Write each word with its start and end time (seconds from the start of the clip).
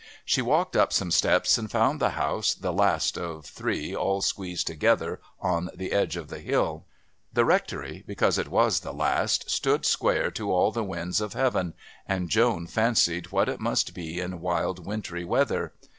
She 0.25 0.41
walked 0.41 0.75
up 0.75 0.91
some 0.91 1.11
steps 1.11 1.59
and 1.59 1.69
found 1.69 1.99
the 1.99 2.09
house 2.17 2.55
the 2.55 2.73
last 2.73 3.19
of 3.19 3.45
three 3.45 3.95
all 3.95 4.21
squeezed 4.21 4.65
together 4.65 5.21
on 5.39 5.69
the 5.75 5.91
edge 5.91 6.17
of 6.17 6.27
the 6.27 6.39
hill. 6.39 6.85
The 7.31 7.45
Rectory, 7.45 8.03
because 8.07 8.39
it 8.39 8.47
was 8.47 8.79
the 8.79 8.93
last, 8.93 9.51
stood 9.51 9.85
square 9.85 10.31
to 10.31 10.51
all 10.51 10.71
the 10.71 10.83
winds 10.83 11.21
of 11.21 11.33
heaven, 11.33 11.75
and 12.07 12.29
Joan 12.29 12.65
fancied 12.65 13.31
what 13.31 13.47
it 13.47 13.59
must 13.59 13.93
be 13.93 14.19
in 14.19 14.39
wild 14.41 14.83
wintry 14.87 15.23
weather. 15.23 15.71